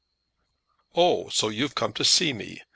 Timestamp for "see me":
2.03-2.63